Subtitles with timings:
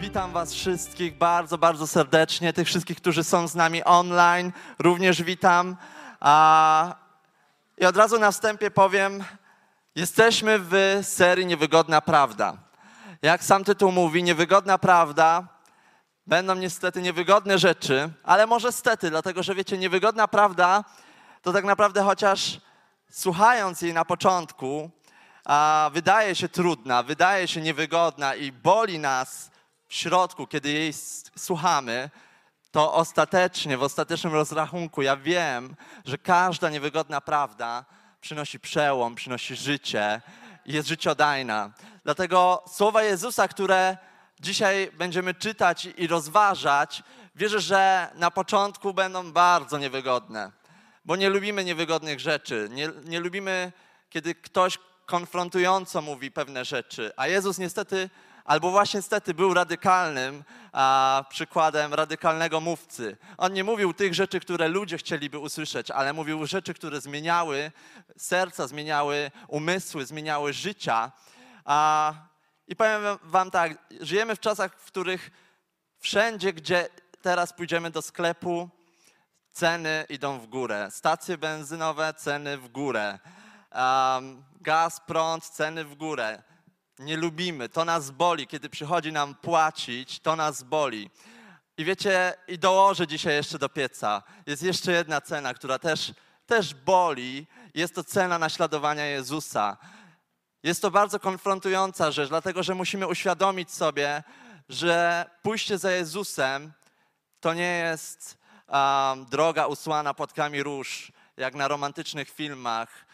[0.00, 5.76] Witam Was wszystkich bardzo, bardzo serdecznie, tych wszystkich, którzy są z nami online, również witam.
[7.78, 9.24] I od razu na wstępie powiem,
[9.94, 12.56] jesteśmy w serii Niewygodna Prawda.
[13.22, 15.48] Jak sam tytuł mówi, Niewygodna Prawda,
[16.26, 20.84] będą niestety niewygodne rzeczy, ale może stety, dlatego że wiecie, niewygodna prawda
[21.42, 22.60] to tak naprawdę chociaż
[23.10, 24.90] słuchając jej na początku,
[25.92, 29.55] wydaje się trudna, wydaje się niewygodna i boli nas
[29.88, 30.92] w środku, kiedy jej
[31.38, 32.10] słuchamy,
[32.70, 37.84] to ostatecznie, w ostatecznym rozrachunku, ja wiem, że każda niewygodna prawda
[38.20, 40.20] przynosi przełom, przynosi życie
[40.64, 41.70] i jest życiodajna.
[42.04, 43.96] Dlatego słowa Jezusa, które
[44.40, 47.02] dzisiaj będziemy czytać i rozważać,
[47.34, 50.52] wierzę, że na początku będą bardzo niewygodne,
[51.04, 52.68] bo nie lubimy niewygodnych rzeczy.
[52.70, 53.72] Nie, nie lubimy,
[54.10, 58.10] kiedy ktoś konfrontująco mówi pewne rzeczy, a Jezus niestety
[58.46, 63.16] albo właśnie niestety był radykalnym a, przykładem radykalnego mówcy.
[63.38, 67.72] On nie mówił tych rzeczy, które ludzie chcieliby usłyszeć, ale mówił rzeczy, które zmieniały
[68.16, 71.12] serca, zmieniały umysły, zmieniały życia.
[71.64, 72.12] A,
[72.68, 75.30] I powiem wam tak, żyjemy w czasach, w których
[75.98, 76.88] wszędzie, gdzie
[77.22, 78.68] teraz pójdziemy do sklepu,
[79.52, 80.88] ceny idą w górę.
[80.90, 83.18] Stacje benzynowe, ceny w górę.
[83.72, 86.42] Um, gaz, prąd, ceny w górę
[86.98, 91.10] nie lubimy, to nas boli, kiedy przychodzi nam płacić, to nas boli.
[91.78, 94.22] I wiecie, i dołożę dzisiaj jeszcze do pieca.
[94.46, 96.12] Jest jeszcze jedna cena, która też,
[96.46, 97.46] też boli.
[97.74, 99.76] Jest to cena naśladowania Jezusa.
[100.62, 104.22] Jest to bardzo konfrontująca rzecz, dlatego że musimy uświadomić sobie,
[104.68, 106.72] że pójście za Jezusem
[107.40, 108.38] to nie jest
[108.68, 113.05] um, droga usłana płatkami róż, jak na romantycznych filmach,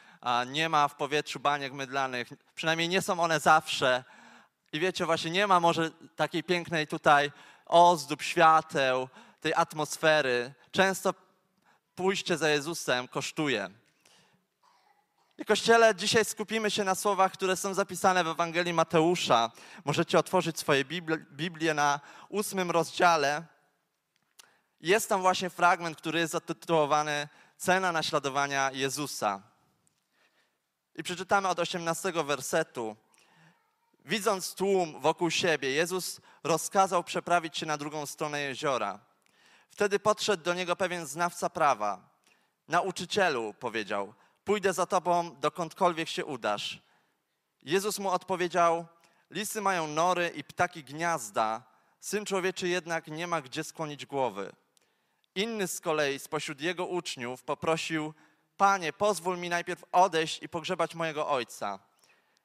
[0.46, 4.04] nie ma w powietrzu baniek mydlanych, przynajmniej nie są one zawsze.
[4.72, 7.32] I wiecie, właśnie nie ma może takiej pięknej tutaj
[7.66, 9.08] ozdób, świateł,
[9.40, 10.54] tej atmosfery.
[10.70, 11.14] Często
[11.94, 13.70] pójście za Jezusem kosztuje.
[15.38, 19.50] I Kościele, dzisiaj skupimy się na słowach, które są zapisane w Ewangelii Mateusza.
[19.84, 20.84] Możecie otworzyć swoje
[21.32, 23.44] Biblię na ósmym rozdziale.
[24.80, 29.51] Jest tam właśnie fragment, który jest zatytułowany Cena naśladowania Jezusa.
[30.96, 32.96] I przeczytamy od 18 wersetu.
[34.04, 38.98] Widząc tłum wokół siebie, Jezus rozkazał przeprawić się na drugą stronę jeziora.
[39.70, 42.08] Wtedy podszedł do niego pewien znawca prawa.
[42.68, 44.14] Nauczycielu, powiedział,
[44.44, 46.82] pójdę za tobą dokądkolwiek się udasz.
[47.62, 48.86] Jezus mu odpowiedział,
[49.30, 51.62] lisy mają nory i ptaki gniazda,
[52.00, 54.52] syn człowieczy jednak nie ma gdzie skłonić głowy.
[55.34, 58.14] Inny z kolei spośród jego uczniów poprosił,
[58.56, 61.78] Panie, pozwól mi najpierw odejść i pogrzebać mojego ojca.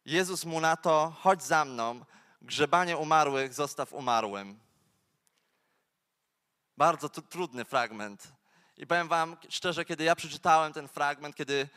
[0.06, 2.06] Jezus mu na to, chodź za mną,
[2.42, 4.60] grzebanie umarłych zostaw umarłym.
[6.78, 8.28] Bardzo trudny fragment.
[8.78, 11.70] I powiem wam szczerze, kiedy ja przeczytałem ten fragment, kiedy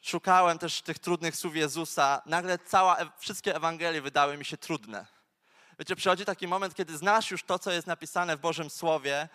[0.00, 5.06] szukałem też tych trudnych słów Jezusa, nagle cała, wszystkie Ewangelie wydały mi się trudne.
[5.78, 9.28] Wiecie, przychodzi taki moment, kiedy znasz już to, co jest napisane w Bożym Słowie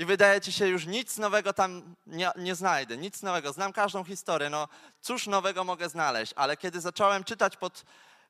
[0.00, 3.52] i wydaje ci się już nic nowego tam nie, nie, znajdę, nic nowego.
[3.52, 4.68] Znam każdą historię, no
[5.00, 7.84] cóż nowego mogę znaleźć, ale kiedy zacząłem czytać pod,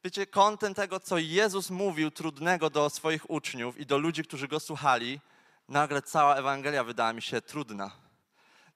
[0.05, 4.61] wiecie, kątem tego, co Jezus mówił trudnego do swoich uczniów i do ludzi, którzy Go
[4.61, 5.21] słuchali,
[5.69, 7.91] nagle cała Ewangelia wydała mi się trudna.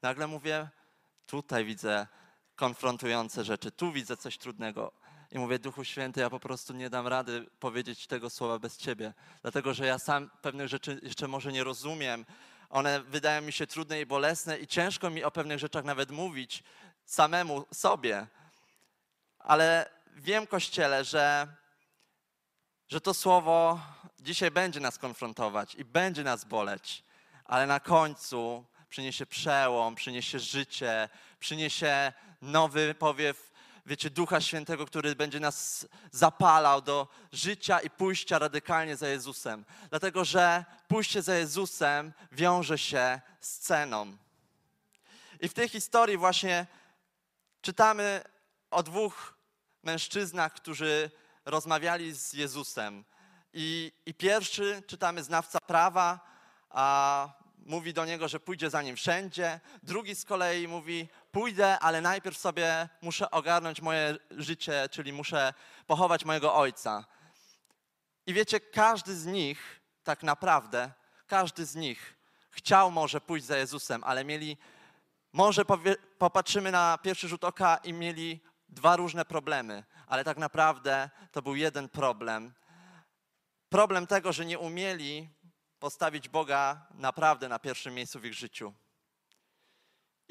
[0.02, 0.68] Nagle mówię,
[1.26, 2.06] tutaj widzę
[2.56, 4.92] konfrontujące rzeczy, tu widzę coś trudnego.
[5.32, 9.14] I mówię, Duchu Święty, ja po prostu nie dam rady powiedzieć tego słowa bez Ciebie,
[9.42, 12.24] dlatego że ja sam pewnych rzeczy jeszcze może nie rozumiem,
[12.70, 16.62] one wydają mi się trudne i bolesne i ciężko mi o pewnych rzeczach nawet mówić
[17.04, 18.26] samemu sobie.
[19.38, 21.46] Ale wiem, Kościele, że,
[22.88, 23.80] że to słowo
[24.20, 27.04] dzisiaj będzie nas konfrontować i będzie nas boleć,
[27.44, 31.08] ale na końcu przyniesie przełom, przyniesie życie,
[31.38, 32.12] przyniesie
[32.42, 33.53] nowy powiew
[33.86, 39.64] wiecie, Ducha Świętego, który będzie nas zapalał do życia i pójścia radykalnie za Jezusem.
[39.90, 44.16] Dlatego, że pójście za Jezusem wiąże się z ceną.
[45.40, 46.66] I w tej historii właśnie
[47.62, 48.22] czytamy
[48.70, 49.34] o dwóch
[49.82, 51.10] mężczyznach, którzy
[51.44, 53.04] rozmawiali z Jezusem.
[53.52, 56.20] I, i pierwszy czytamy znawca prawa,
[56.70, 57.28] a
[57.58, 59.60] mówi do niego, że pójdzie za nim wszędzie.
[59.82, 65.54] Drugi z kolei mówi: Pójdę, ale najpierw sobie muszę ogarnąć moje życie, czyli muszę
[65.86, 67.04] pochować mojego ojca.
[68.26, 70.92] I wiecie, każdy z nich, tak naprawdę,
[71.26, 72.18] każdy z nich
[72.50, 74.56] chciał może pójść za Jezusem, ale mieli,
[75.32, 81.10] może powie, popatrzymy na pierwszy rzut oka i mieli dwa różne problemy, ale tak naprawdę
[81.32, 82.54] to był jeden problem.
[83.68, 85.28] Problem tego, że nie umieli
[85.78, 88.74] postawić Boga naprawdę na pierwszym miejscu w ich życiu.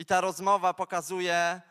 [0.04, 1.62] I ta rozmowa pokazuje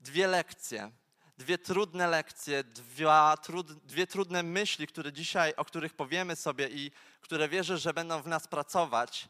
[0.00, 0.90] dwie lekcje,
[1.38, 3.08] dwie trudne lekcje, dwie,
[3.42, 8.22] trud, dwie trudne myśli, które dzisiaj, o których powiemy sobie i które wierzę, że będą
[8.22, 9.28] w nas pracować.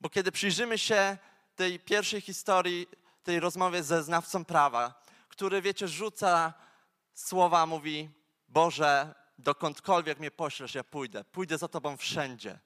[0.00, 1.18] Bo kiedy przyjrzymy się
[1.54, 2.86] tej pierwszej historii,
[3.22, 6.54] tej rozmowie ze znawcą prawa, który, wiecie, rzuca
[7.14, 8.10] słowa, mówi:
[8.48, 11.24] Boże, dokądkolwiek mnie poślesz, ja pójdę.
[11.24, 12.58] Pójdę za Tobą wszędzie.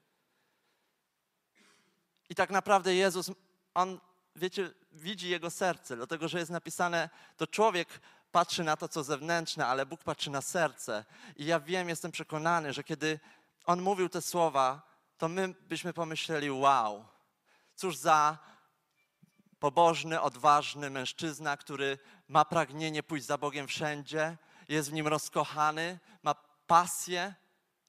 [2.29, 3.31] I tak naprawdę Jezus,
[3.75, 4.01] On,
[4.37, 8.01] wiecie, widzi Jego serce, dlatego że jest napisane, to człowiek
[8.33, 11.05] patrzy na to, co zewnętrzne, ale Bóg patrzy na serce.
[11.37, 13.21] I ja wiem, jestem przekonany, że kiedy
[13.65, 14.83] On mówił te słowa,
[15.19, 17.05] to my byśmy pomyśleli, wow,
[17.75, 18.39] cóż za
[19.59, 21.99] pobożny, odważny mężczyzna, który
[22.29, 24.37] ma pragnienie pójść za Bogiem wszędzie,
[24.69, 26.35] jest w nim rozkochany, ma
[26.67, 27.35] pasję,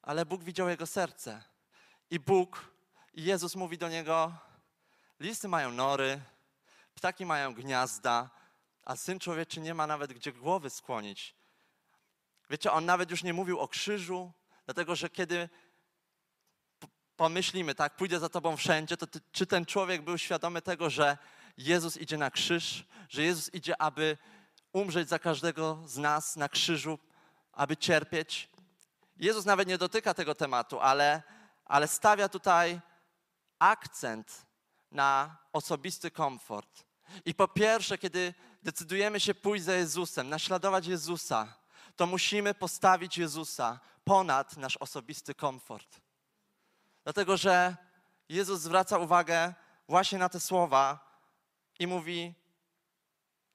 [0.01, 1.43] ale Bóg widział jego serce.
[2.09, 2.71] I Bóg,
[3.13, 4.33] i Jezus mówi do niego:
[5.21, 6.21] Listy mają nory,
[6.95, 8.29] ptaki mają gniazda,
[8.83, 11.35] a syn człowieczy nie ma nawet gdzie głowy skłonić.
[12.49, 14.31] Wiecie, on nawet już nie mówił o krzyżu,
[14.65, 15.49] dlatego że kiedy
[17.17, 21.17] pomyślimy, tak, pójdę za tobą wszędzie, to ty, czy ten człowiek był świadomy tego, że
[21.57, 24.17] Jezus idzie na krzyż, że Jezus idzie, aby
[24.73, 26.99] umrzeć za każdego z nas na krzyżu,
[27.51, 28.49] aby cierpieć.
[29.17, 31.23] Jezus nawet nie dotyka tego tematu, ale,
[31.65, 32.81] ale stawia tutaj
[33.59, 34.50] akcent
[34.91, 36.83] na osobisty komfort.
[37.25, 38.33] I po pierwsze, kiedy
[38.63, 41.53] decydujemy się pójść za Jezusem, naśladować Jezusa,
[41.95, 46.01] to musimy postawić Jezusa ponad nasz osobisty komfort.
[47.03, 47.75] Dlatego, że
[48.29, 49.53] Jezus zwraca uwagę
[49.87, 51.11] właśnie na te słowa,
[51.81, 52.33] i mówi: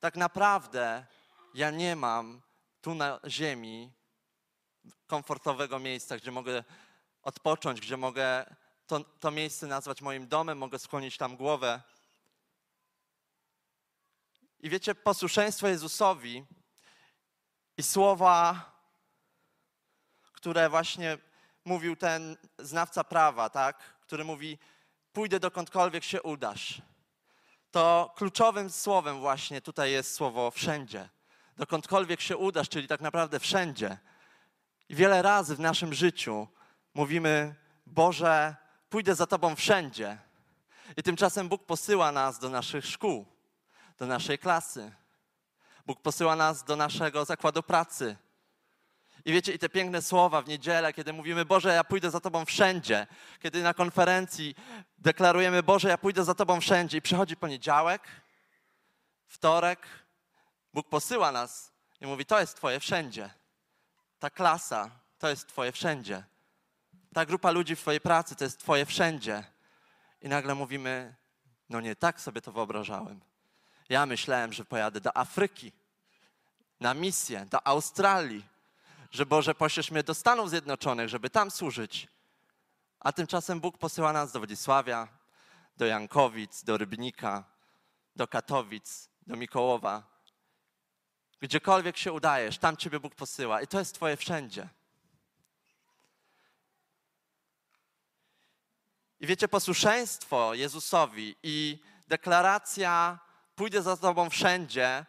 [0.00, 1.06] Tak naprawdę
[1.54, 2.42] ja nie mam
[2.80, 3.92] tu na ziemi
[5.06, 6.64] komfortowego miejsca, gdzie mogę
[7.22, 8.54] odpocząć, gdzie mogę
[8.86, 11.82] to, to miejsce nazwać moim domem, mogę skłonić tam głowę.
[14.60, 16.44] I wiecie, posłuszeństwo Jezusowi
[17.76, 18.70] i słowa,
[20.32, 21.18] które właśnie
[21.64, 23.78] mówił ten znawca prawa, tak?
[24.00, 24.58] który mówi:
[25.12, 26.82] Pójdę dokądkolwiek się udasz
[27.76, 31.08] to kluczowym słowem właśnie tutaj jest słowo wszędzie.
[31.56, 33.98] Dokądkolwiek się udasz, czyli tak naprawdę wszędzie.
[34.88, 36.48] I wiele razy w naszym życiu
[36.94, 37.54] mówimy,
[37.86, 38.56] Boże,
[38.90, 40.18] pójdę za Tobą wszędzie.
[40.96, 43.26] I tymczasem Bóg posyła nas do naszych szkół,
[43.98, 44.92] do naszej klasy.
[45.86, 48.16] Bóg posyła nas do naszego zakładu pracy,
[49.26, 52.44] i wiecie, i te piękne słowa w niedzielę, kiedy mówimy, Boże, ja pójdę za Tobą
[52.44, 53.06] wszędzie.
[53.42, 54.54] Kiedy na konferencji
[54.98, 56.98] deklarujemy, Boże, ja pójdę za Tobą wszędzie.
[56.98, 58.02] I przychodzi poniedziałek,
[59.26, 59.86] wtorek,
[60.74, 63.30] Bóg posyła nas i mówi, to jest Twoje wszędzie.
[64.18, 66.24] Ta klasa, to jest Twoje wszędzie.
[67.16, 69.44] Ta grupa ludzi w Twojej pracy, to jest Twoje wszędzie.
[70.22, 71.14] I nagle mówimy,
[71.68, 73.20] no nie tak sobie to wyobrażałem.
[73.88, 75.72] Ja myślałem, że pojadę do Afryki,
[76.80, 78.46] na misję, do Australii,
[79.10, 82.08] że Boże poślesz mnie do Stanów Zjednoczonych, żeby tam służyć.
[83.00, 85.08] A tymczasem Bóg posyła nas do Wodzisławia,
[85.76, 87.44] do Jankowic, do Rybnika,
[88.16, 90.02] do Katowic, do Mikołowa.
[91.40, 94.68] Gdziekolwiek się udajesz, tam Ciebie Bóg posyła i to jest Twoje wszędzie.
[99.20, 103.18] I wiecie, posłuszeństwo Jezusowi i deklaracja
[103.54, 105.06] pójdę za Tobą wszędzie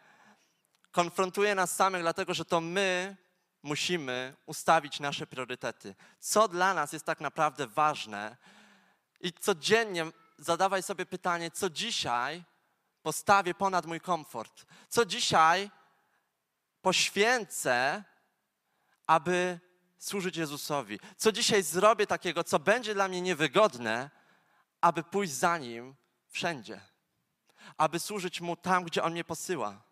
[0.90, 3.16] konfrontuje nas samych, dlatego że to my
[3.62, 5.94] musimy ustawić nasze priorytety.
[6.20, 8.36] Co dla nas jest tak naprawdę ważne
[9.20, 10.06] i codziennie
[10.38, 12.44] zadawaj sobie pytanie, co dzisiaj
[13.02, 14.66] postawię ponad mój komfort?
[14.88, 15.70] Co dzisiaj
[16.82, 18.04] poświęcę,
[19.06, 19.60] aby
[19.98, 21.00] służyć Jezusowi?
[21.16, 24.10] Co dzisiaj zrobię takiego, co będzie dla mnie niewygodne,
[24.80, 25.94] aby pójść za Nim
[26.28, 26.80] wszędzie?
[27.76, 29.82] Aby służyć Mu tam, gdzie On mnie posyła?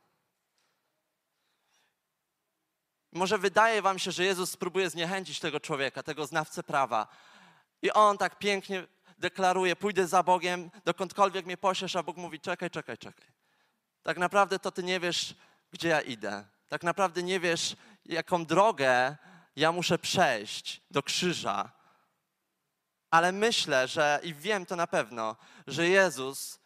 [3.13, 7.09] Może wydaje wam się, że Jezus spróbuje zniechęcić tego człowieka, tego znawcę prawa.
[7.83, 8.87] I on tak pięknie
[9.19, 13.27] deklaruje, pójdę za Bogiem, dokądkolwiek mnie poślesz, a Bóg mówi, czekaj, czekaj, czekaj.
[14.03, 15.35] Tak naprawdę to ty nie wiesz,
[15.71, 16.45] gdzie ja idę.
[16.69, 19.17] Tak naprawdę nie wiesz, jaką drogę
[19.57, 21.73] ja muszę przejść do krzyża,
[23.11, 25.37] Ale myślę, że i wiem to na pewno,
[25.67, 26.59] że Jezus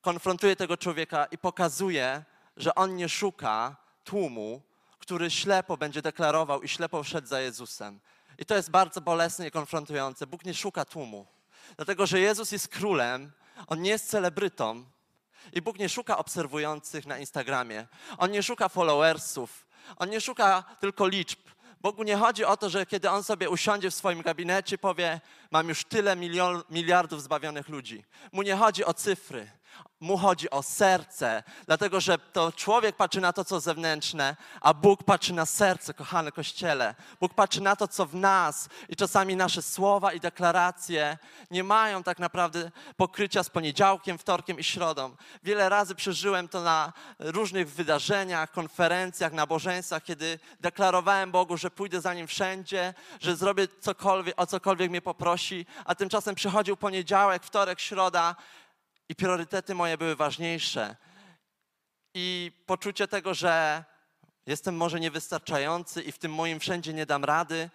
[0.00, 2.24] konfrontuje tego człowieka i pokazuje,
[2.56, 4.62] że on nie szuka tłumu,
[4.98, 8.00] który ślepo będzie deklarował i ślepo szedł za Jezusem.
[8.38, 10.26] I to jest bardzo bolesne i konfrontujące.
[10.26, 11.26] Bóg nie szuka tłumu,
[11.76, 13.32] dlatego że Jezus jest królem,
[13.66, 14.84] on nie jest celebrytą.
[15.52, 17.86] I Bóg nie szuka obserwujących na Instagramie.
[18.18, 19.66] On nie szuka followersów.
[19.96, 21.38] On nie szuka tylko liczb.
[21.80, 25.20] Bogu nie chodzi o to, że kiedy On sobie usiądzie w swoim gabinecie, powie:
[25.50, 28.04] Mam już tyle milion, miliardów zbawionych ludzi.
[28.32, 29.50] Mu nie chodzi o cyfry.
[30.00, 35.02] Mu chodzi o serce, dlatego że to człowiek patrzy na to, co zewnętrzne, a Bóg
[35.02, 36.94] patrzy na serce, kochane kościele.
[37.20, 41.18] Bóg patrzy na to, co w nas i czasami nasze słowa i deklaracje
[41.50, 45.16] nie mają tak naprawdę pokrycia z poniedziałkiem, wtorkiem i środą.
[45.42, 52.14] Wiele razy przeżyłem to na różnych wydarzeniach, konferencjach, nabożeństwach, kiedy deklarowałem Bogu, że pójdę za
[52.14, 58.36] Nim wszędzie, że zrobię cokolwiek, o cokolwiek mnie poprosi, a tymczasem przychodził poniedziałek, wtorek, środa
[59.08, 60.96] i priorytety moje były ważniejsze.
[62.14, 63.84] I poczucie tego, że
[64.46, 67.70] jestem może niewystarczający i w tym moim wszędzie nie dam rady.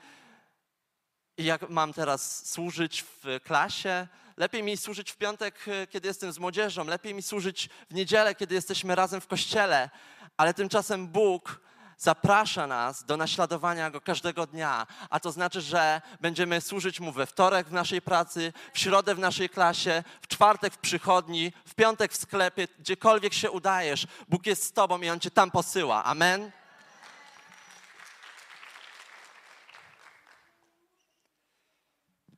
[1.38, 4.08] I jak mam teraz służyć w klasie?
[4.38, 8.56] Lepiej mi służyć w piątek, kiedy jestem z młodzieżą, lepiej mi służyć w niedzielę, kiedy
[8.56, 9.90] jesteśmy razem w kościele.
[10.38, 11.62] Ale tymczasem Bóg
[12.04, 17.26] zaprasza nas do naśladowania Go każdego dnia, a to znaczy, że będziemy służyć Mu we
[17.26, 22.14] wtorek w naszej pracy, w środę w naszej klasie, w czwartek w przychodni, w piątek
[22.14, 24.08] w sklepie, gdziekolwiek się udajesz.
[24.30, 26.04] Bóg jest z Tobą i On Cię tam posyła.
[26.04, 26.52] Amen?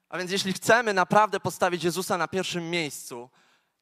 [0.10, 3.29] A więc jeśli chcemy naprawdę postawić Jezusa na pierwszym miejscu,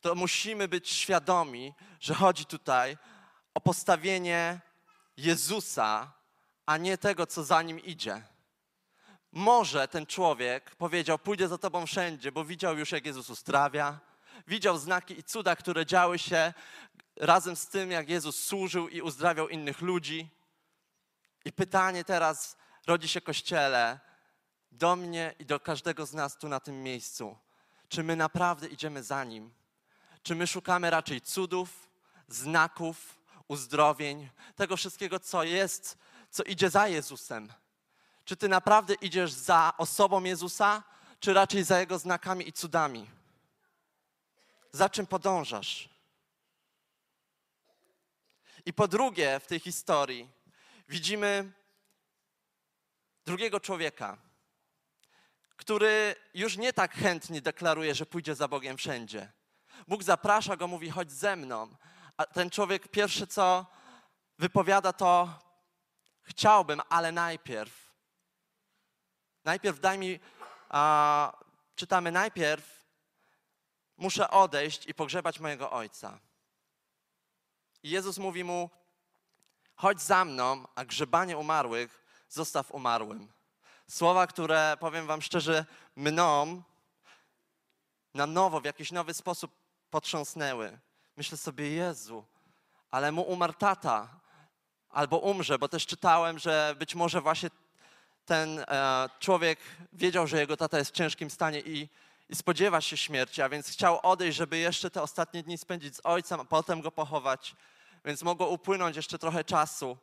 [0.01, 2.97] to musimy być świadomi, że chodzi tutaj
[3.53, 4.61] o postawienie
[5.17, 6.13] Jezusa,
[6.65, 8.24] a nie tego, co za nim idzie.
[9.32, 14.00] Może ten człowiek powiedział: Pójdę za tobą wszędzie, bo widział już, jak Jezus uzdrawia,
[14.48, 16.53] widział znaki i cuda, które działy się
[17.15, 20.29] razem z tym, jak Jezus służył i uzdrawiał innych ludzi.
[21.46, 24.00] I pytanie teraz rodzi się kościele
[24.72, 27.38] do mnie i do każdego z nas tu na tym miejscu.
[27.89, 29.53] Czy my naprawdę idziemy za nim?
[30.24, 31.89] Czy my szukamy raczej cudów,
[32.27, 33.17] znaków,
[33.53, 35.98] uzdrowień, tego wszystkiego, co jest,
[36.29, 37.53] co idzie za Jezusem.
[38.25, 40.83] Czy ty naprawdę idziesz za osobą Jezusa,
[41.19, 43.10] czy raczej za Jego znakami i cudami?
[44.72, 45.89] Za czym podążasz?
[48.65, 50.29] I po drugie, w tej historii
[50.89, 51.51] widzimy
[53.25, 54.17] drugiego człowieka,
[55.55, 59.31] który już nie tak chętnie deklaruje, że pójdzie za Bogiem wszędzie.
[59.88, 61.75] Bóg zaprasza go, mówi: chodź ze mną,
[62.17, 63.65] a ten człowiek pierwsze co
[64.39, 65.39] wypowiada to
[66.22, 67.93] chciałbym, ale najpierw.
[69.43, 70.20] Najpierw daj mi,
[70.70, 71.43] a,
[71.75, 72.86] czytamy najpierw,
[73.98, 76.20] muszę odejść i pogrzebać mojego ojca.
[77.84, 78.70] I Jezus mówi mu,
[79.75, 83.34] chodź za mną, a grzebanie umarłych zostaw umarłym.
[83.89, 85.65] Słowa, które powiem wam szczerze,
[85.96, 86.63] mną
[88.13, 89.51] na nowo, w jakiś nowy sposób
[89.89, 90.79] potrząsnęły.
[91.17, 92.25] Myślę sobie, Jezu,
[92.91, 94.20] ale mu umarł tata,
[94.89, 97.50] albo umrze, bo też czytałem, że być może właśnie
[98.25, 99.60] ten e, człowiek
[99.93, 101.89] wiedział, że jego tata jest w ciężkim stanie i,
[102.29, 106.01] i spodziewa się śmierci, a więc chciał odejść, żeby jeszcze te ostatnie dni spędzić z
[106.03, 107.55] ojcem, a potem go pochować,
[108.05, 109.98] więc mogło upłynąć jeszcze trochę czasu.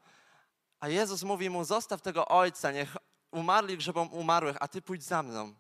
[0.81, 2.97] A Jezus mówi mu: Zostaw tego ojca, niech
[3.31, 5.55] umarli grzebą umarłych, a ty pójdź za mną.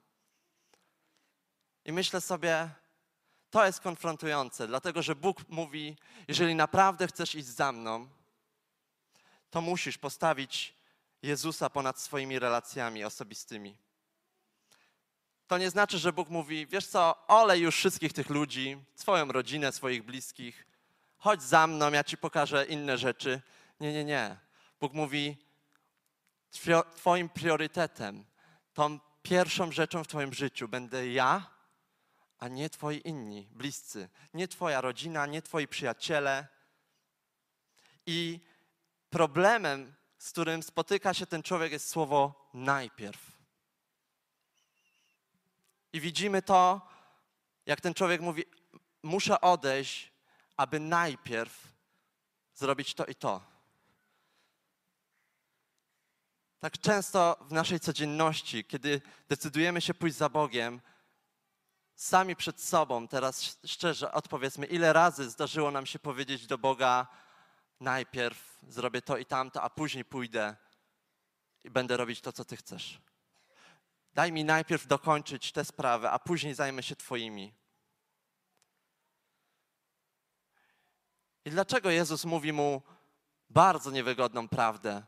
[1.84, 2.70] I myślę sobie,
[3.50, 5.96] to jest konfrontujące, dlatego że Bóg mówi:
[6.28, 8.08] Jeżeli naprawdę chcesz iść za mną,
[9.50, 10.74] to musisz postawić
[11.22, 13.76] Jezusa ponad swoimi relacjami osobistymi.
[15.46, 19.72] To nie znaczy, że Bóg mówi: Wiesz co, olej już wszystkich tych ludzi, swoją rodzinę,
[19.72, 20.66] swoich bliskich,
[21.18, 23.42] chodź za mną, ja ci pokażę inne rzeczy.
[23.80, 24.36] Nie, nie, nie.
[24.80, 25.36] Bóg mówi:
[26.96, 28.24] Twoim priorytetem,
[28.74, 31.59] tą pierwszą rzeczą w Twoim życiu będę ja
[32.40, 36.46] a nie twoi inni, bliscy, nie twoja rodzina, nie twoi przyjaciele.
[38.06, 38.40] I
[39.10, 43.32] problemem, z którym spotyka się ten człowiek, jest słowo najpierw.
[45.92, 46.88] I widzimy to,
[47.66, 48.44] jak ten człowiek mówi:
[49.02, 50.12] Muszę odejść,
[50.56, 51.72] aby najpierw
[52.54, 53.50] zrobić to i to.
[56.58, 60.80] Tak często w naszej codzienności, kiedy decydujemy się pójść za Bogiem,
[62.00, 67.06] sami przed sobą, teraz szczerze odpowiedzmy, ile razy zdarzyło nam się powiedzieć do Boga,
[67.80, 70.56] najpierw zrobię to i tamto, a później pójdę
[71.64, 73.00] i będę robić to, co Ty chcesz.
[74.14, 77.54] Daj mi najpierw dokończyć te sprawy, a później zajmę się Twoimi.
[81.44, 82.82] I dlaczego Jezus mówi mu
[83.50, 85.02] bardzo niewygodną prawdę?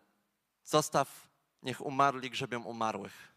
[0.65, 1.29] Zostaw,
[1.63, 3.32] niech umarli grzebią umarłych.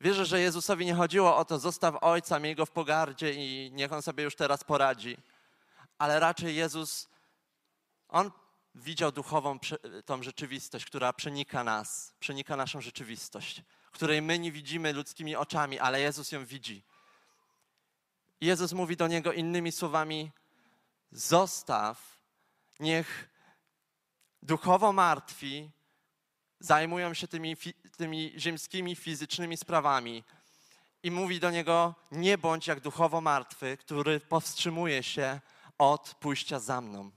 [0.00, 3.92] Wierzę, że Jezusowi nie chodziło o to, zostaw ojca, miej go w pogardzie i niech
[3.92, 5.16] on sobie już teraz poradzi.
[5.98, 7.08] Ale raczej Jezus,
[8.08, 8.30] on
[8.74, 9.58] widział duchową
[10.04, 13.62] tą rzeczywistość, która przenika nas, przenika naszą rzeczywistość,
[13.92, 16.82] której my nie widzimy ludzkimi oczami, ale Jezus ją widzi.
[18.40, 20.30] Jezus mówi do niego innymi słowami:
[21.12, 22.18] Zostaw,
[22.80, 23.28] niech
[24.42, 25.70] duchowo martwi
[26.60, 27.56] zajmują się tymi,
[27.96, 30.24] tymi ziemskimi, fizycznymi sprawami.
[31.02, 35.40] I mówi do niego: Nie bądź jak duchowo martwy, który powstrzymuje się
[35.78, 37.10] od pójścia za mną.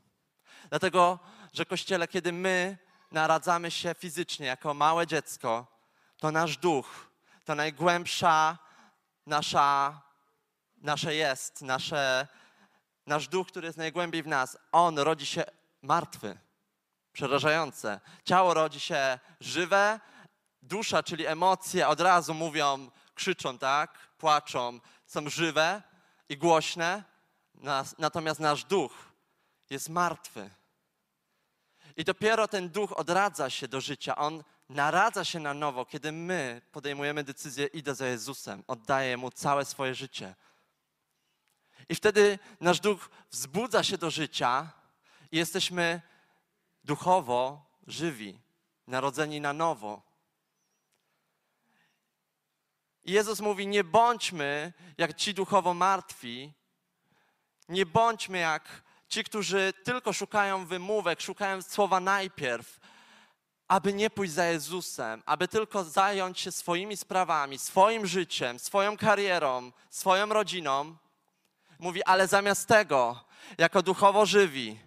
[0.70, 1.20] Dlatego,
[1.54, 2.78] że kościele, kiedy my
[3.12, 5.68] naradzamy się fizycznie jako małe dziecko,
[6.18, 7.12] to nasz duch,
[7.46, 8.58] to najgłębsza
[9.26, 10.02] nasza,
[10.78, 12.28] nasze jest, nasze,
[13.08, 15.44] nasz duch, który jest najgłębiej w nas, on rodzi się
[15.82, 16.38] martwy.
[17.14, 18.00] Przerażające.
[18.26, 20.00] Ciało rodzi się żywe,
[20.62, 23.98] dusza, czyli emocje od razu mówią, krzyczą, tak?
[24.18, 25.82] Płaczą, są żywe
[26.30, 27.04] i głośne,
[27.98, 28.94] natomiast nasz duch
[29.70, 30.50] jest martwy.
[31.98, 34.16] I dopiero ten duch odradza się do życia.
[34.16, 39.66] On naradza się na nowo, kiedy my podejmujemy decyzję, idę za Jezusem, oddaję Mu całe
[39.66, 40.36] swoje życie.
[41.90, 44.70] I wtedy nasz duch wzbudza się do życia
[45.32, 46.02] i jesteśmy
[46.84, 48.40] duchowo żywi,
[48.88, 50.02] narodzeni na nowo.
[53.04, 56.54] I Jezus mówi: Nie bądźmy jak ci duchowo martwi,
[57.70, 62.80] nie bądźmy jak ci, którzy tylko szukają wymówek, szukają słowa najpierw,
[63.68, 69.72] aby nie pójść za Jezusem, aby tylko zająć się swoimi sprawami, swoim życiem, swoją karierą,
[69.90, 70.96] swoją rodziną.
[71.80, 73.24] Mówi, ale zamiast tego,
[73.58, 74.80] jako duchowo żywi,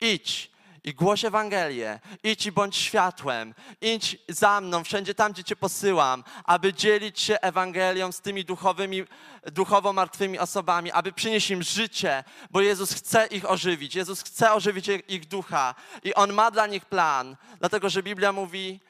[0.00, 0.51] idź
[0.84, 4.84] i głoś Ewangelię, idź i bądź światłem, idź za mną.
[4.84, 9.04] Wszędzie tam, gdzie Cię posyłam, aby dzielić się Ewangelią z tymi duchowymi,
[9.52, 14.88] duchowo martwymi osobami, aby przynieść im życie, bo Jezus chce ich ożywić, Jezus chce ożywić
[15.08, 15.74] ich- ducha.
[16.02, 18.80] I On ma dla nich plan, dlatego że Biblia mówi,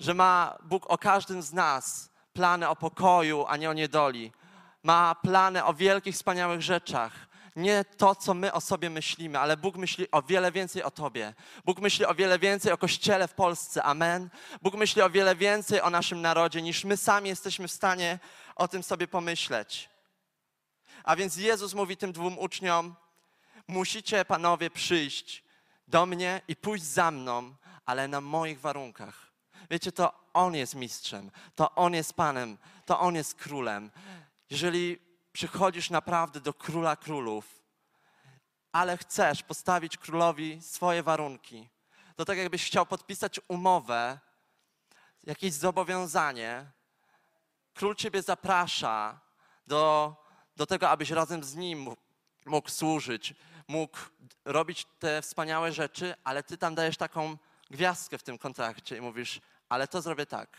[0.00, 4.32] że ma Bóg o każdym z nas plany o pokoju, a nie o niedoli.
[4.82, 7.12] Ma plany o wielkich, wspaniałych rzeczach.
[7.56, 11.34] Nie to, co my o sobie myślimy, ale Bóg myśli o wiele więcej o Tobie.
[11.64, 13.82] Bóg myśli o wiele więcej o Kościele w Polsce.
[13.82, 14.30] Amen.
[14.62, 18.18] Bóg myśli o wiele więcej o naszym narodzie, niż my sami jesteśmy w stanie
[18.56, 19.90] o tym sobie pomyśleć.
[21.04, 22.94] A więc Jezus mówi tym dwóm uczniom:
[23.68, 25.44] Musicie, panowie, przyjść
[25.88, 27.54] do mnie i pójść za mną,
[27.86, 29.32] ale na moich warunkach.
[29.70, 33.90] Wiecie, to On jest mistrzem, to On jest Panem, to On jest królem.
[34.50, 34.98] Jeżeli
[35.32, 37.62] przychodzisz naprawdę do króla królów,
[38.72, 41.68] ale chcesz postawić królowi swoje warunki,
[42.16, 44.18] to tak jakbyś chciał podpisać umowę,
[45.24, 46.66] jakieś zobowiązanie,
[47.74, 49.20] król ciebie zaprasza
[49.66, 50.14] do,
[50.56, 51.94] do tego, abyś razem z nim
[52.46, 53.34] mógł służyć,
[53.68, 53.98] mógł
[54.44, 57.36] robić te wspaniałe rzeczy, ale ty tam dajesz taką
[57.70, 60.56] gwiazdkę w tym kontrakcie i mówisz, ale to zrobię tak,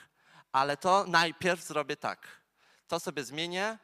[0.51, 2.27] ale to najpierw zrobię tak.
[2.88, 3.77] To sobie zmienię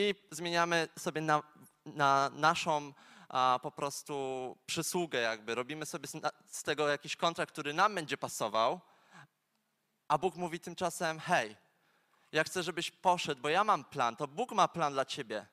[0.00, 1.42] i zmieniamy sobie na,
[1.86, 2.92] na naszą
[3.28, 5.54] a, po prostu przysługę jakby.
[5.54, 6.12] Robimy sobie z,
[6.46, 8.80] z tego jakiś kontrakt, który nam będzie pasował,
[10.08, 11.56] a Bóg mówi tymczasem, hej,
[12.32, 15.46] ja chcę, żebyś poszedł, bo ja mam plan, to Bóg ma plan dla ciebie.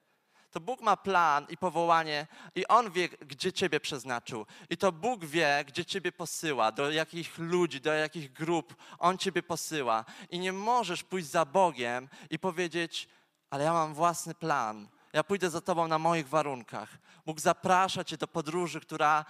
[0.52, 4.46] To Bóg ma plan i powołanie, i On wie, gdzie Ciebie przeznaczył.
[4.70, 9.44] I to Bóg wie, gdzie Ciebie posyła, do jakich ludzi, do jakich grup On Ciebie
[9.44, 10.06] posyła.
[10.30, 13.10] I nie możesz pójść za Bogiem i powiedzieć,
[13.50, 14.88] ale ja mam własny plan.
[15.14, 16.90] Ja pójdę za Tobą na moich warunkach.
[17.26, 19.26] Bóg zaprasza Cię do podróży, która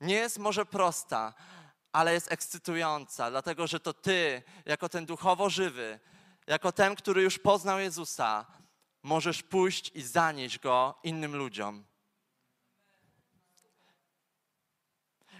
[0.00, 1.34] nie jest może prosta,
[1.92, 6.00] ale jest ekscytująca, dlatego że to Ty, jako ten duchowo żywy,
[6.46, 8.46] jako ten, który już poznał Jezusa,
[9.02, 11.84] możesz pójść i zanieść go innym ludziom.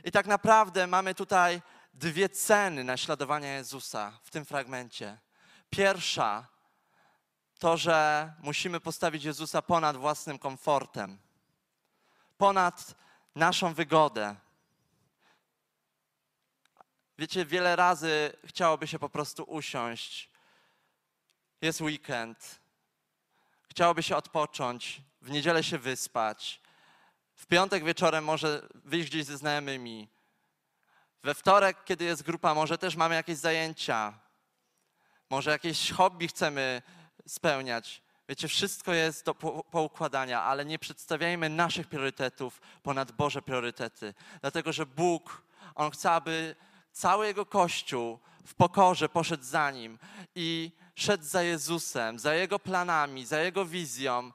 [0.05, 1.63] I tak naprawdę mamy tutaj
[1.95, 5.19] dwie ceny naśladowania Jezusa w tym fragmencie.
[5.71, 6.54] Pierwsza
[7.59, 11.19] to, że musimy postawić Jezusa ponad własnym komfortem,
[12.38, 12.95] ponad
[13.35, 14.37] naszą wygodę.
[17.19, 20.31] Wiecie, wiele razy chciałoby się po prostu usiąść.
[21.61, 22.61] Jest weekend,
[23.71, 26.61] chciałoby się odpocząć, w niedzielę się wyspać,
[27.35, 30.09] w piątek wieczorem może wyjść gdzieś ze znajomymi,
[31.23, 34.19] we wtorek, kiedy jest grupa, może też mamy jakieś zajęcia,
[35.31, 36.83] może jakieś hobby chcemy
[37.29, 38.03] spełniać.
[38.29, 44.15] Wiecie, wszystko jest do po- poukładania, ale nie przedstawiajmy naszych priorytetów ponad Boże priorytety.
[44.41, 45.43] Dlatego, że Bóg,
[45.75, 46.57] On chce, aby
[46.93, 49.99] cały Jego Kościół w pokorze poszedł za Nim
[50.35, 54.33] i szedł za Jezusem, za Jego planami, za Jego wizją.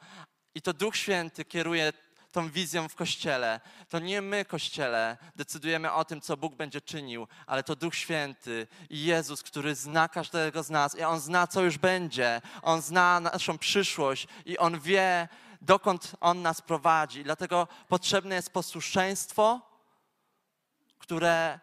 [0.55, 1.93] I to Duch Święty kieruje
[2.31, 3.61] tą wizją w Kościele.
[3.89, 8.67] To nie my, Kościele, decydujemy o tym, co Bóg będzie czynił, ale to Duch Święty
[8.89, 12.41] i Jezus, który zna każdego z nas i On zna, co już będzie.
[12.61, 15.27] On zna naszą przyszłość i On wie,
[15.61, 17.23] dokąd On nas prowadzi.
[17.23, 19.61] Dlatego potrzebne jest posłuszeństwo,
[20.99, 21.59] które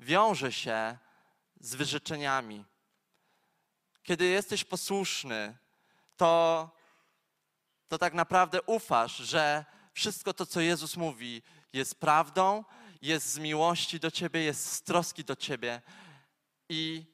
[0.00, 0.98] wiąże się
[1.60, 2.64] z wyrzeczeniami.
[4.02, 5.56] Kiedy jesteś posłuszny,
[6.16, 6.70] to,
[7.88, 9.64] to tak naprawdę ufasz, że
[9.96, 12.64] wszystko to, co Jezus mówi, jest prawdą,
[13.02, 15.82] jest z miłości do ciebie, jest z troski do ciebie.
[16.68, 17.04] I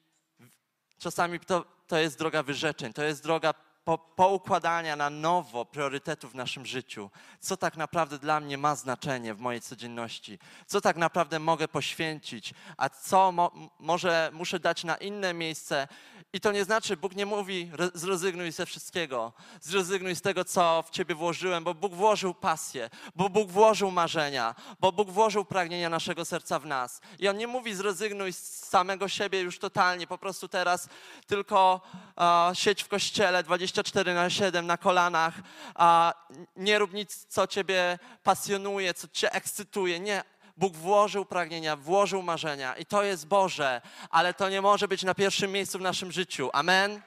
[0.97, 3.53] czasami to, to jest droga wyrzeczeń, to jest droga
[3.85, 7.09] po, poukładania na nowo priorytetów w naszym życiu.
[7.39, 10.39] Co tak naprawdę dla mnie ma znaczenie w mojej codzienności?
[10.67, 12.53] Co tak naprawdę mogę poświęcić?
[12.77, 15.87] A co mo, może muszę dać na inne miejsce?
[16.33, 19.33] I to nie znaczy, Bóg nie mówi re- zrezygnuj ze wszystkiego.
[19.61, 24.55] Zrezygnuj z tego, co w ciebie włożyłem, bo Bóg włożył pasję, bo Bóg włożył marzenia,
[24.79, 27.01] bo Bóg włożył pragnienia naszego serca w nas.
[27.19, 30.89] I On nie mówi zrezygnuj z samego siebie już totalnie, po prostu teraz
[31.27, 31.81] tylko
[32.15, 33.43] a, siedź w kościele
[33.73, 35.33] 24 na 7 na kolanach,
[35.75, 36.13] a
[36.55, 39.99] nie rób nic, co ciebie pasjonuje, co cię ekscytuje.
[39.99, 40.23] Nie,
[40.57, 45.15] Bóg włożył pragnienia, włożył marzenia i to jest Boże, ale to nie może być na
[45.15, 46.49] pierwszym miejscu w naszym życiu.
[46.53, 47.01] Amen.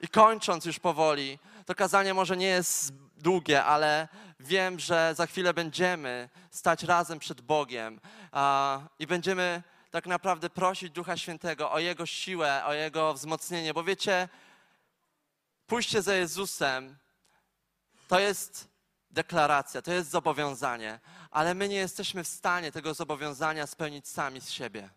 [0.00, 4.08] I kończąc już powoli, to kazanie może nie jest długie, ale
[4.40, 8.00] wiem, że za chwilę będziemy stać razem przed Bogiem
[8.98, 14.28] i będziemy tak naprawdę prosić Ducha Świętego o Jego siłę, o Jego wzmocnienie, bo wiecie,
[15.66, 16.98] pójście za Jezusem
[18.08, 18.68] to jest
[19.10, 24.50] deklaracja, to jest zobowiązanie, ale my nie jesteśmy w stanie tego zobowiązania spełnić sami z
[24.50, 24.90] siebie.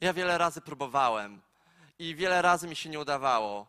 [0.00, 1.42] Ja wiele razy próbowałem
[1.98, 3.66] i wiele razy mi się nie udawało.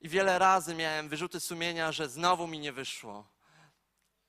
[0.00, 3.26] I wiele razy miałem wyrzuty sumienia, że znowu mi nie wyszło.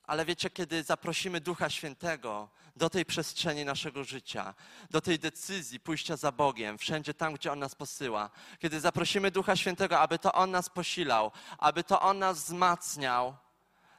[0.03, 4.53] Ale wiecie, kiedy zaprosimy Ducha Świętego do tej przestrzeni naszego życia,
[4.89, 9.55] do tej decyzji pójścia za Bogiem, wszędzie tam, gdzie On nas posyła, kiedy zaprosimy Ducha
[9.55, 13.35] Świętego, aby to On nas posilał, aby to On nas wzmacniał,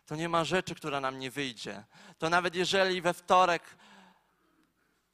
[0.07, 1.85] to nie ma rzeczy, która nam nie wyjdzie.
[2.19, 3.63] To nawet jeżeli we wtorek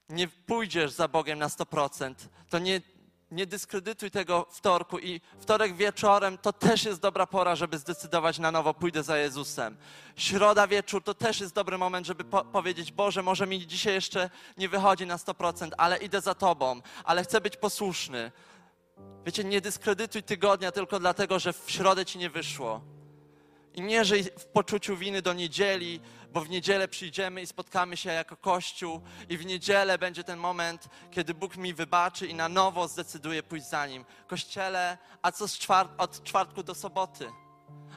[0.08, 2.14] nie pójdziesz za Bogiem na 100%,
[2.50, 2.80] to nie,
[3.34, 8.50] nie dyskredytuj tego wtorku i wtorek wieczorem to też jest dobra pora, żeby zdecydować na
[8.50, 9.76] nowo, pójdę za Jezusem.
[10.16, 14.30] Środa wieczór to też jest dobry moment, żeby po powiedzieć, Boże, może mi dzisiaj jeszcze
[14.56, 18.32] nie wychodzi na 100%, ale idę za Tobą, ale chcę być posłuszny.
[19.26, 22.80] Wiecie, nie dyskredytuj tygodnia tylko dlatego, że w środę Ci nie wyszło.
[23.74, 26.00] I nie żyj w poczuciu winy do niedzieli,
[26.32, 30.88] bo w niedzielę przyjdziemy i spotkamy się jako Kościół, i w niedzielę będzie ten moment,
[31.10, 34.04] kiedy Bóg mi wybaczy i na nowo zdecyduje pójść za nim.
[34.26, 37.30] Kościele, a co czwart od czwartku do soboty?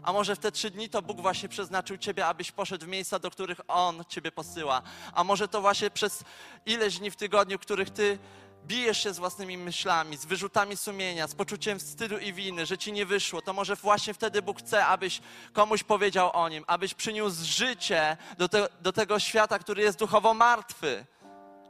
[0.04, 3.20] A może w te trzy dni to Bóg właśnie przeznaczył Ciebie, abyś poszedł w miejsca,
[3.20, 4.82] do których On Ciebie posyła.
[5.14, 6.24] A może to właśnie przez
[6.66, 8.20] ileś dni w tygodniu, których Ty
[8.66, 12.92] bijesz się z własnymi myślami, z wyrzutami sumienia, z poczuciem wstydu i winy, że ci
[12.92, 15.22] nie wyszło, to może właśnie wtedy Bóg chce, abyś
[15.54, 20.34] komuś powiedział o nim, abyś przyniósł życie do, te, do tego świata, który jest duchowo
[20.34, 21.06] martwy.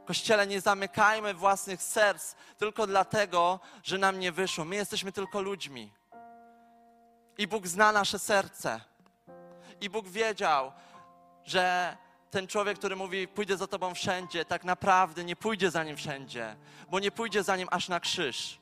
[0.06, 4.64] Kościele, nie zamykajmy własnych serc tylko dlatego, że nam nie wyszło.
[4.64, 5.92] My jesteśmy tylko ludźmi.
[7.38, 8.80] I Bóg zna nasze serce.
[9.80, 10.72] I Bóg wiedział,
[11.44, 11.96] że
[12.30, 16.56] ten człowiek, który mówi, pójdę za Tobą wszędzie, tak naprawdę nie pójdzie za Nim wszędzie,
[16.90, 18.60] bo nie pójdzie za Nim aż na krzyż.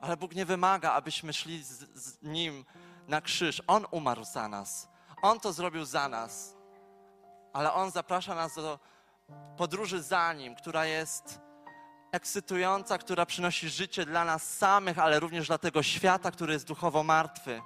[0.00, 2.64] Ale Bóg nie wymaga, abyśmy szli z, z Nim
[3.08, 3.62] na krzyż.
[3.66, 4.88] On umarł za nas.
[5.22, 6.56] On to zrobił za nas.
[7.52, 8.78] Ale On zaprasza nas do
[9.56, 11.40] podróży za Nim, która jest
[12.12, 17.02] ekscytująca, która przynosi życie dla nas samych, ale również dla tego świata, który jest duchowo
[17.02, 17.62] martwy.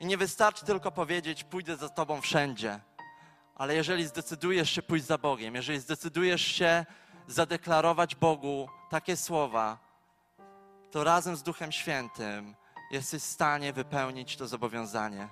[0.00, 2.80] I nie wystarczy tylko powiedzieć, pójdę za Tobą wszędzie.
[3.54, 6.86] Ale jeżeli zdecydujesz się pójść za Bogiem, jeżeli zdecydujesz się
[7.26, 9.78] zadeklarować Bogu takie słowa,
[10.90, 12.56] to razem z Duchem Świętym
[12.90, 15.28] jesteś w stanie wypełnić to zobowiązanie.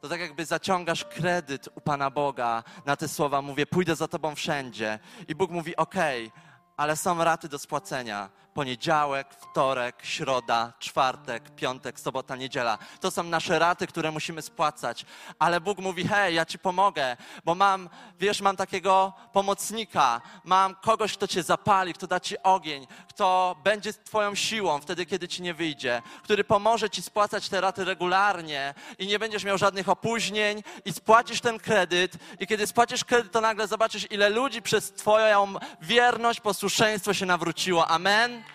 [0.00, 4.34] To tak jakby zaciągasz kredyt u Pana Boga na te słowa, mówię, pójdę za Tobą
[4.34, 4.98] wszędzie.
[5.28, 6.32] I Bóg mówi, okej,
[6.76, 8.30] ale są raty do spłacenia.
[8.56, 12.78] Poniedziałek, wtorek, środa, czwartek, piątek, sobota, niedziela.
[13.00, 15.06] To są nasze raty, które musimy spłacać.
[15.38, 17.88] Ale Bóg mówi: Hej, ja ci pomogę, bo mam,
[18.20, 23.92] wiesz, mam takiego pomocnika, mam kogoś, kto cię zapali, kto da ci ogień, kto będzie
[23.92, 29.06] Twoją siłą wtedy, kiedy ci nie wyjdzie, który pomoże ci spłacać te raty regularnie i
[29.06, 32.12] nie będziesz miał żadnych opóźnień i spłacisz ten kredyt.
[32.40, 37.88] I kiedy spłacisz kredyt, to nagle zobaczysz, ile ludzi przez Twoją wierność, posłuszeństwo się nawróciło.
[37.88, 38.45] Amen.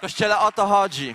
[0.00, 1.14] Kościele, o to chodzi.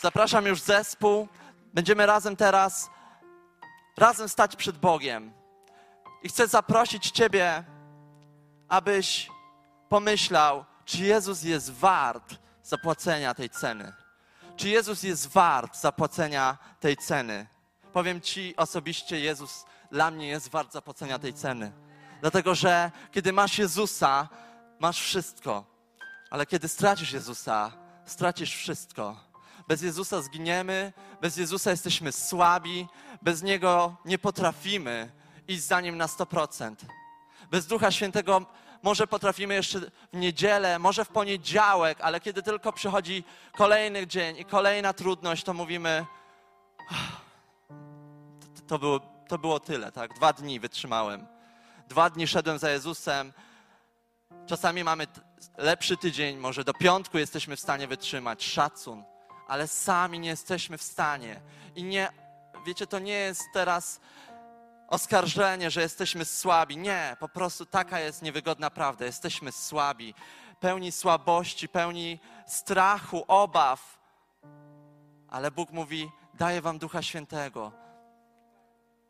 [0.00, 1.28] Zapraszam już zespół.
[1.74, 2.90] Będziemy razem teraz,
[3.96, 5.32] razem stać przed Bogiem.
[6.22, 7.64] I chcę zaprosić Ciebie,
[8.68, 9.30] abyś
[9.88, 13.92] pomyślał, czy Jezus jest wart zapłacenia tej ceny.
[14.56, 17.46] Czy Jezus jest wart zapłacenia tej ceny?
[17.92, 21.72] Powiem Ci osobiście, Jezus dla mnie jest wart zapłacenia tej ceny.
[22.20, 24.28] Dlatego, że kiedy masz Jezusa,
[24.78, 25.71] masz wszystko.
[26.32, 27.72] Ale kiedy stracisz Jezusa,
[28.04, 29.16] stracisz wszystko.
[29.68, 32.86] Bez Jezusa zginiemy, bez Jezusa jesteśmy słabi,
[33.22, 35.12] bez Niego nie potrafimy
[35.48, 36.74] iść za Nim na 100%.
[37.50, 38.46] Bez Ducha Świętego
[38.82, 43.24] może potrafimy jeszcze w niedzielę, może w poniedziałek, ale kiedy tylko przychodzi
[43.56, 46.06] kolejny dzień i kolejna trudność, to mówimy,
[48.56, 50.14] to, to, było, to było tyle, tak?
[50.14, 51.26] Dwa dni wytrzymałem.
[51.88, 53.32] Dwa dni szedłem za Jezusem.
[54.46, 55.06] Czasami mamy
[55.58, 59.04] lepszy tydzień, może do piątku jesteśmy w stanie wytrzymać, szacun,
[59.48, 61.40] ale sami nie jesteśmy w stanie.
[61.76, 62.08] I nie,
[62.66, 64.00] wiecie, to nie jest teraz
[64.88, 66.76] oskarżenie, że jesteśmy słabi.
[66.76, 69.04] Nie, po prostu taka jest niewygodna prawda.
[69.04, 70.14] Jesteśmy słabi,
[70.60, 73.98] pełni słabości, pełni strachu, obaw.
[75.28, 77.72] Ale Bóg mówi: Daję Wam Ducha Świętego.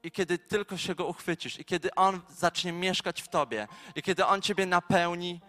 [0.03, 4.27] I kiedy tylko się go uchwycisz, i kiedy on zacznie mieszkać w tobie, i kiedy
[4.27, 5.41] on ciebie napełni,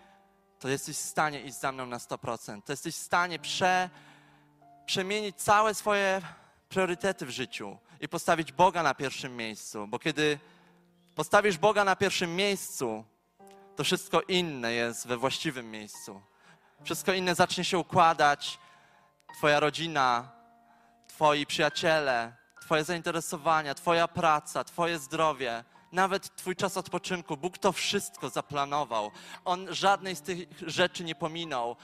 [0.64, 2.62] to jesteś w stanie iść za mną na 100%.
[2.62, 3.90] To jesteś w stanie prze,
[4.86, 6.22] przemienić całe swoje
[6.70, 9.88] priorytety w życiu i postawić Boga na pierwszym miejscu.
[9.88, 10.40] Bo kiedy
[11.16, 13.06] postawisz Boga na pierwszym miejscu,
[13.76, 16.22] to wszystko inne jest we właściwym miejscu.
[16.84, 18.60] Wszystko inne zacznie się układać.
[19.38, 20.32] Twoja rodzina,
[21.08, 27.38] Twoi przyjaciele, Twoje zainteresowania, Twoja praca, Twoje zdrowie, nawet Twój czas odpoczynku.
[27.38, 29.12] Bóg to wszystko zaplanował.
[29.46, 31.76] On żadnej z tych rzeczy nie pominął.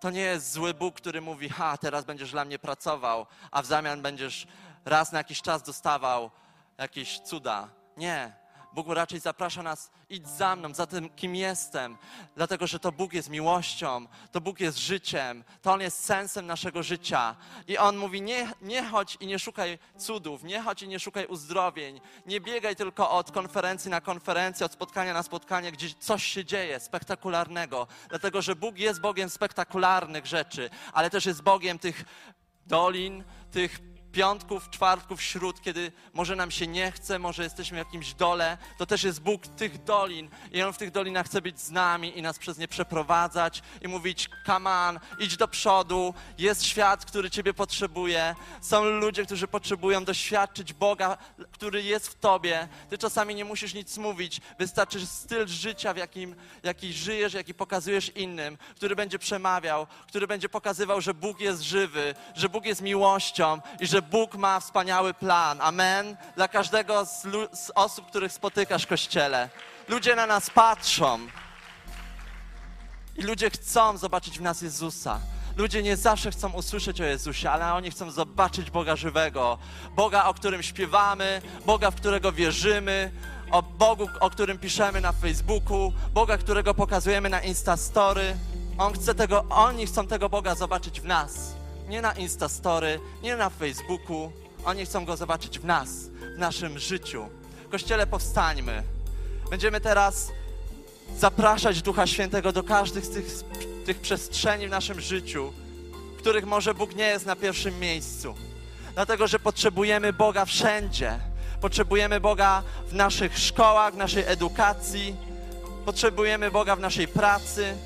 [0.00, 3.66] To nie jest zły Bóg, który mówi: Ha, teraz będziesz dla mnie pracował, a w
[3.66, 4.46] zamian będziesz
[4.84, 6.30] raz na jakiś czas dostawał
[6.78, 7.68] jakieś cuda.
[7.96, 8.32] Nie.
[8.72, 11.98] Bóg raczej zaprasza nas, idź za mną, za tym, kim jestem,
[12.36, 16.82] dlatego że to Bóg jest miłością, to Bóg jest życiem, to On jest sensem naszego
[16.82, 17.36] życia.
[17.68, 21.26] I On mówi: nie, nie chodź i nie szukaj cudów, nie chodź i nie szukaj
[21.26, 26.44] uzdrowień, nie biegaj tylko od konferencji na konferencję, od spotkania na spotkanie, gdzie coś się
[26.44, 32.04] dzieje spektakularnego, dlatego że Bóg jest Bogiem spektakularnych rzeczy, ale też jest Bogiem tych
[32.66, 38.14] dolin, tych piątków, czwartków, śród, kiedy może nam się nie chce, może jesteśmy w jakimś
[38.14, 41.70] dole, to też jest Bóg tych dolin i On w tych dolinach chce być z
[41.70, 47.04] nami i nas przez nie przeprowadzać i mówić, come on, idź do przodu, jest świat,
[47.04, 51.18] który Ciebie potrzebuje, są ludzie, którzy potrzebują doświadczyć Boga,
[51.52, 52.68] który jest w Tobie.
[52.90, 58.08] Ty czasami nie musisz nic mówić, wystarczy styl życia, w jakim, jaki żyjesz, jaki pokazujesz
[58.16, 63.60] innym, który będzie przemawiał, który będzie pokazywał, że Bóg jest żywy, że Bóg jest miłością
[63.80, 65.60] i że Bóg ma wspaniały plan.
[65.60, 66.16] Amen.
[66.36, 69.48] Dla każdego z, z osób, których spotykasz w kościele.
[69.88, 71.18] Ludzie na nas patrzą.
[73.16, 75.20] I ludzie chcą zobaczyć w nas Jezusa.
[75.56, 79.58] Ludzie nie zawsze chcą usłyszeć o Jezusie, ale oni chcą zobaczyć Boga żywego.
[79.96, 83.12] Boga, o którym śpiewamy, Boga, w którego wierzymy,
[83.50, 88.36] o Bogu, o którym piszemy na Facebooku, Boga, którego pokazujemy na Instastory.
[88.78, 91.59] On chce tego, oni chcą tego Boga zobaczyć w nas.
[91.90, 94.32] Nie na Instastory, nie na Facebooku.
[94.64, 95.90] Oni chcą Go zobaczyć w nas,
[96.36, 97.28] w naszym życiu.
[97.70, 98.82] Kościele, powstańmy.
[99.50, 100.32] Będziemy teraz
[101.18, 103.26] zapraszać Ducha Świętego do każdych z tych,
[103.86, 105.52] tych przestrzeni w naszym życiu,
[106.16, 108.34] w których może Bóg nie jest na pierwszym miejscu.
[108.94, 111.18] Dlatego, że potrzebujemy Boga wszędzie.
[111.60, 115.16] Potrzebujemy Boga w naszych szkołach, w naszej edukacji.
[115.84, 117.76] Potrzebujemy Boga w naszej pracy.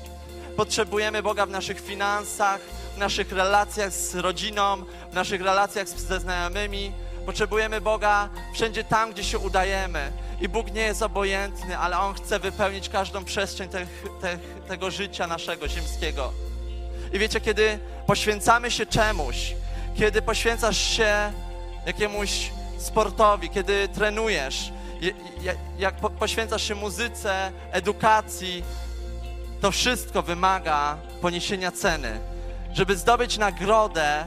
[0.55, 2.59] Potrzebujemy Boga w naszych finansach,
[2.95, 4.77] w naszych relacjach z rodziną,
[5.11, 6.91] w naszych relacjach ze znajomymi.
[7.25, 10.11] Potrzebujemy Boga wszędzie tam, gdzie się udajemy.
[10.41, 15.27] I Bóg nie jest obojętny, ale On chce wypełnić każdą przestrzeń tych, tych, tego życia
[15.27, 16.33] naszego ziemskiego.
[17.13, 19.53] I wiecie, kiedy poświęcamy się czemuś,
[19.97, 21.33] kiedy poświęcasz się
[21.85, 28.63] jakiemuś sportowi, kiedy trenujesz, je- je- jak po- poświęcasz się muzyce, edukacji,
[29.61, 32.19] to wszystko wymaga poniesienia ceny.
[32.75, 34.25] Żeby zdobyć nagrodę,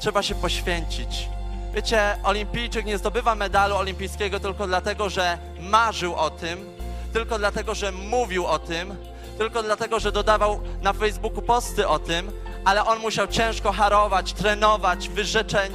[0.00, 1.28] trzeba się poświęcić.
[1.74, 6.70] Wiecie, olimpijczyk nie zdobywa medalu olimpijskiego tylko dlatego, że marzył o tym,
[7.12, 8.96] tylko dlatego, że mówił o tym,
[9.38, 12.32] tylko dlatego, że dodawał na Facebooku posty o tym,
[12.64, 15.72] ale on musiał ciężko harować, trenować, wyrzeczeń,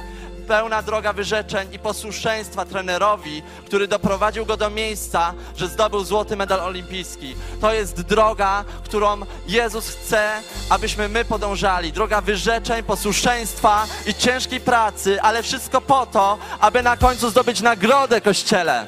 [0.50, 6.60] pełna droga wyrzeczeń i posłuszeństwa trenerowi, który doprowadził go do miejsca, że zdobył złoty medal
[6.60, 7.34] olimpijski.
[7.60, 11.92] To jest droga, którą Jezus chce, abyśmy my podążali.
[11.92, 18.20] Droga wyrzeczeń, posłuszeństwa i ciężkiej pracy, ale wszystko po to, aby na końcu zdobyć nagrodę
[18.20, 18.86] Kościele.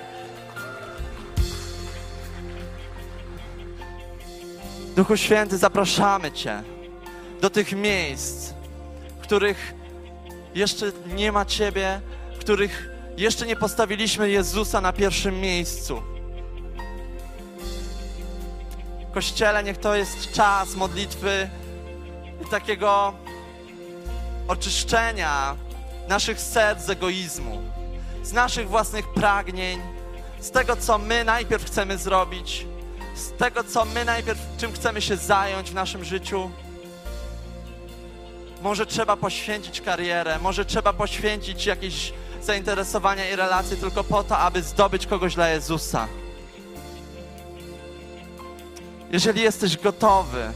[4.97, 6.63] Duchu Święty, zapraszamy Cię
[7.41, 8.53] do tych miejsc,
[9.23, 9.82] których
[10.55, 12.01] jeszcze nie ma Ciebie,
[12.41, 16.03] których jeszcze nie postawiliśmy Jezusa na pierwszym miejscu.
[19.15, 21.51] Kościele, niech to jest czas modlitwy
[22.43, 23.15] i takiego
[24.49, 25.57] oczyszczenia
[26.09, 27.63] naszych serc z egoizmu,
[28.23, 29.81] z naszych własnych pragnień,
[30.41, 32.67] z tego, co my najpierw chcemy zrobić,
[33.15, 36.51] z tego, co my najpierw, czym chcemy się zająć w naszym życiu.
[38.63, 44.63] Może trzeba poświęcić karierę, może trzeba poświęcić jakieś zainteresowania i relacje tylko po to, aby
[44.63, 46.09] zdobyć kogoś dla Jezusa.
[49.11, 50.53] Jeżeli jesteś gotowy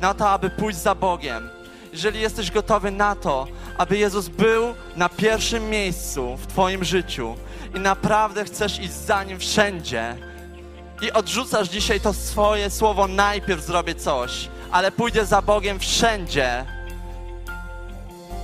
[0.00, 1.50] na to, aby pójść za Bogiem,
[1.92, 3.46] jeżeli jesteś gotowy na to,
[3.78, 7.36] aby Jezus był na pierwszym miejscu w Twoim życiu
[7.76, 10.16] i naprawdę chcesz iść za Nim wszędzie
[11.02, 16.66] i odrzucasz dzisiaj to swoje słowo, najpierw zrobię coś, ale pójdę za Bogiem wszędzie,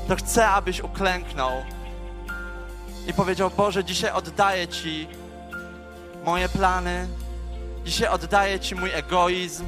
[0.08, 1.50] to chcę, abyś uklęknął
[3.06, 5.08] i powiedział: Boże, dzisiaj oddaję Ci
[6.24, 7.08] moje plany,
[7.84, 9.64] dzisiaj oddaję Ci mój egoizm,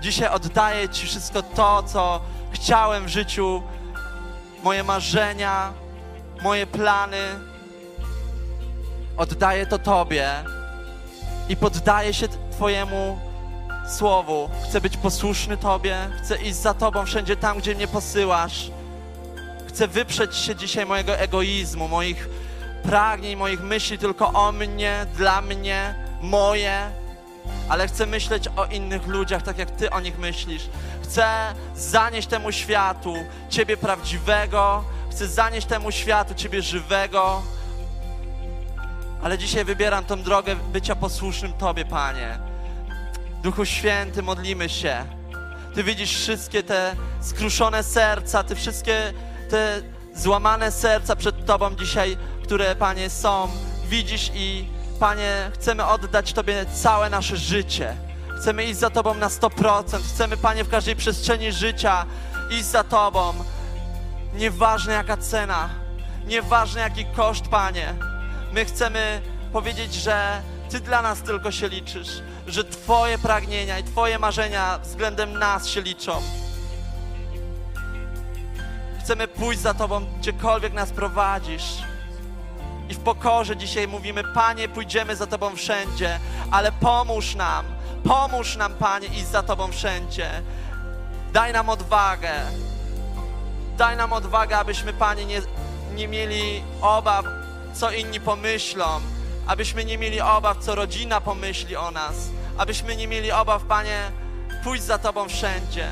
[0.00, 2.20] dzisiaj oddaję Ci wszystko to, co
[2.52, 3.62] chciałem w życiu,
[4.62, 5.72] moje marzenia,
[6.42, 7.48] moje plany.
[9.16, 10.30] Oddaję to Tobie
[11.48, 13.27] i poddaję się Twojemu
[13.92, 14.50] słowu.
[14.64, 18.70] Chcę być posłuszny Tobie, chcę iść za Tobą wszędzie tam, gdzie mnie posyłasz.
[19.68, 22.28] Chcę wyprzeć się dzisiaj mojego egoizmu, moich
[22.82, 26.90] pragnień, moich myśli tylko o mnie, dla mnie, moje,
[27.68, 30.62] ale chcę myśleć o innych ludziach, tak jak Ty o nich myślisz.
[31.02, 33.14] Chcę zanieść temu światu
[33.48, 37.42] Ciebie prawdziwego, chcę zanieść temu światu Ciebie żywego,
[39.22, 42.38] ale dzisiaj wybieram tą drogę bycia posłusznym Tobie, Panie.
[43.42, 45.04] Duchu Święty, modlimy się.
[45.74, 49.12] Ty widzisz wszystkie te skruszone serca, te wszystkie
[49.50, 49.82] te
[50.14, 53.48] złamane serca przed Tobą dzisiaj, które, Panie, są.
[53.88, 54.68] Widzisz i,
[55.00, 57.96] Panie, chcemy oddać Tobie całe nasze życie.
[58.40, 59.98] Chcemy iść za Tobą na 100%.
[60.14, 62.06] Chcemy, Panie, w każdej przestrzeni życia
[62.50, 63.34] iść za Tobą.
[64.34, 65.68] Nieważne jaka cena,
[66.26, 67.94] nieważne jaki koszt, Panie.
[68.52, 69.20] My chcemy
[69.52, 75.38] powiedzieć, że Ty dla nas tylko się liczysz, że Twoje pragnienia i Twoje marzenia względem
[75.38, 76.22] nas się liczą.
[79.00, 81.64] Chcemy pójść za Tobą, gdziekolwiek nas prowadzisz.
[82.88, 87.66] I w pokorze dzisiaj mówimy, Panie, pójdziemy za Tobą wszędzie, ale pomóż nam,
[88.04, 90.30] pomóż nam, Panie, iść za Tobą wszędzie.
[91.32, 92.32] Daj nam odwagę.
[93.78, 95.40] Daj nam odwagę, abyśmy, Panie, nie,
[95.94, 97.24] nie mieli obaw,
[97.74, 99.00] co inni pomyślą,
[99.48, 102.14] abyśmy nie mieli obaw, co rodzina pomyśli o nas,
[102.58, 104.00] abyśmy nie mieli obaw, Panie,
[104.64, 105.88] pójść za Tobą wszędzie.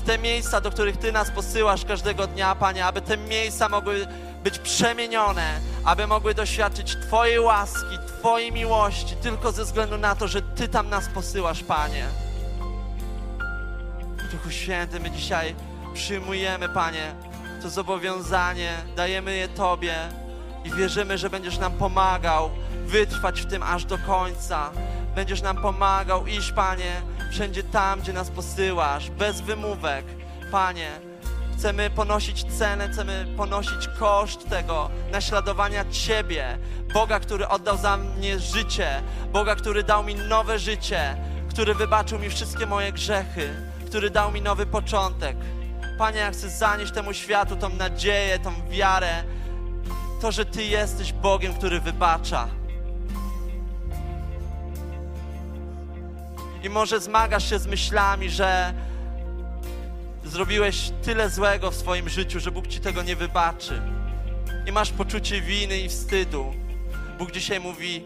[0.00, 4.06] W te miejsca, do których Ty nas posyłasz każdego dnia, Panie, aby te miejsca mogły
[4.44, 10.42] być przemienione, aby mogły doświadczyć Twojej łaski, Twojej miłości, tylko ze względu na to, że
[10.42, 12.06] Ty tam nas posyłasz, Panie.
[14.32, 15.54] Duchu Święty, my dzisiaj
[15.94, 17.14] przyjmujemy, Panie,
[17.62, 19.94] to zobowiązanie, dajemy je Tobie
[20.64, 22.50] i wierzymy, że będziesz nam pomagał
[22.86, 24.70] wytrwać w tym aż do końca.
[25.14, 30.04] Będziesz nam pomagał iść, Panie, wszędzie tam, gdzie nas posyłasz, bez wymówek.
[30.50, 30.90] Panie,
[31.58, 36.58] chcemy ponosić cenę, chcemy ponosić koszt tego naśladowania Ciebie,
[36.94, 41.16] Boga, który oddał za mnie życie, Boga, który dał mi nowe życie,
[41.50, 43.54] który wybaczył mi wszystkie moje grzechy,
[43.86, 45.36] który dał mi nowy początek.
[45.98, 49.24] Panie, ja chcę zanieść temu światu tą nadzieję, tą wiarę,
[50.20, 52.48] to, że Ty jesteś Bogiem, który wybacza.
[56.66, 58.74] I może zmagasz się z myślami, że
[60.24, 63.82] zrobiłeś tyle złego w swoim życiu, że Bóg Ci tego nie wybaczy.
[64.66, 66.54] I masz poczucie winy i wstydu.
[67.18, 68.04] Bóg dzisiaj mówi: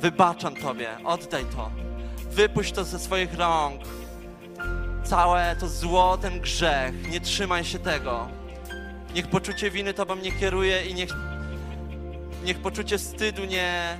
[0.00, 1.70] Wybaczam Tobie, oddaj to.
[2.30, 3.80] wypuść to ze swoich rąk.
[5.04, 8.28] Całe to zło, ten grzech, nie trzymaj się tego.
[9.14, 11.10] Niech poczucie winy Tobą nie kieruje i niech,
[12.44, 13.98] niech poczucie wstydu nie,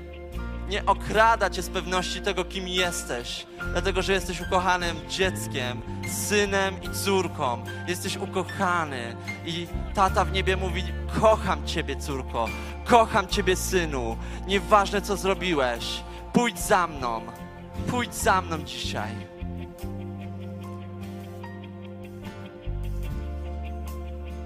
[0.69, 3.47] nie okrada Cię z pewności tego, kim jesteś.
[3.73, 5.83] Dlatego, że jesteś ukochanym dzieckiem,
[6.29, 7.65] synem i córką.
[7.87, 9.17] Jesteś ukochany
[9.47, 10.85] i tata w niebie mówi,
[11.21, 12.49] kocham Ciebie, córko,
[12.85, 14.17] kocham Ciebie, synu.
[14.47, 16.03] Nieważne, co zrobiłeś,
[16.33, 17.23] pójdź za mną,
[17.91, 19.11] pójdź za mną dzisiaj.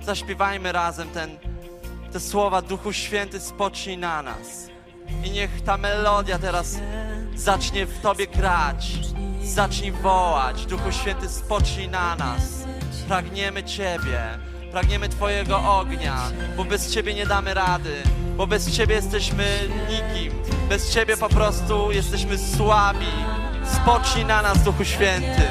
[0.02, 1.38] Zaśpiewajmy razem ten,
[2.12, 4.71] te słowa Duchu Święty spocznij na nas.
[5.24, 6.78] I niech ta melodia teraz
[7.34, 8.92] zacznie w Tobie grać.
[9.42, 10.66] Zacznij wołać.
[10.66, 12.42] Duchu Święty spocznij na nas.
[13.08, 14.38] Pragniemy Ciebie.
[14.72, 16.16] Pragniemy Twojego ognia,
[16.56, 18.02] bo bez Ciebie nie damy rady.
[18.36, 19.44] Bo bez Ciebie jesteśmy
[19.88, 20.32] nikim.
[20.68, 23.12] Bez Ciebie po prostu jesteśmy słabi.
[23.64, 25.42] Spocznij na nas, Duchu Święty.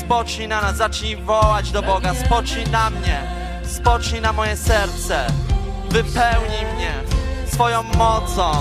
[0.00, 2.14] Spocznij na nas, zacznij wołać do Boga.
[2.14, 3.22] Spocznij na mnie.
[3.66, 5.26] Spocznij na moje serce.
[5.90, 7.23] Wypełnij mnie
[7.54, 8.52] swoją mocą.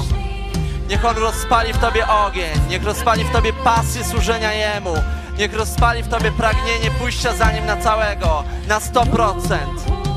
[0.89, 2.59] Niech On rozpali w Tobie ogień.
[2.69, 4.93] Niech rozpali w Tobie pasję służenia Jemu.
[5.37, 10.12] Niech rozpali w Tobie pragnienie pójścia za Nim na całego, na 100%.